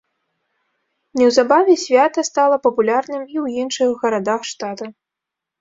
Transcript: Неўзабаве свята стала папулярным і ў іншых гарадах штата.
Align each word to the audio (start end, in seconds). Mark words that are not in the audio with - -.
Неўзабаве 1.19 1.75
свята 1.83 2.19
стала 2.29 2.57
папулярным 2.65 3.21
і 3.21 3.37
ў 3.43 3.65
іншых 3.65 3.89
гарадах 4.07 4.41
штата. 4.55 4.85